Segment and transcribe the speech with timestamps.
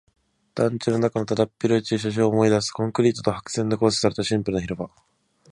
[0.55, 2.71] 団地の中のだだっ広い駐車場を思い出す。
[2.71, 4.89] コンクリートと白線で構成されたシンプルな広場。